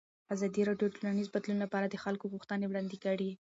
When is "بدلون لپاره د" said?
1.33-1.95